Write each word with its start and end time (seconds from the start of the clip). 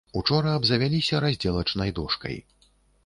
Учора 0.19 0.53
абзавяліся 0.59 1.21
раздзелачнай 1.25 1.95
дошкай. 2.01 2.35